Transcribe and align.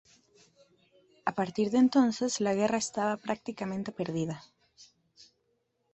A 1.29 1.35
partir 1.35 1.69
de 1.69 1.77
entonces, 1.77 2.41
la 2.41 2.55
guerra 2.55 2.79
estaba 2.79 3.17
prácticamente 3.17 3.91
perdida. 3.91 4.41